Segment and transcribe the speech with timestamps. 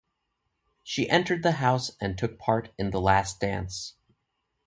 [0.83, 3.97] She entered the house and took part in the last dance.